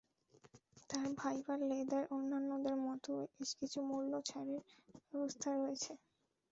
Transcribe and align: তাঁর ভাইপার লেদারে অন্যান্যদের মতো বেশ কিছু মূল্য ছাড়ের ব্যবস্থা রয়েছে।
তাঁর 0.89 1.07
ভাইপার 1.19 1.59
লেদারে 1.69 2.05
অন্যান্যদের 2.15 2.75
মতো 2.85 3.11
বেশ 3.33 3.51
কিছু 3.59 3.79
মূল্য 3.89 4.11
ছাড়ের 4.29 4.61
ব্যবস্থা 5.09 5.49
রয়েছে। 5.53 5.91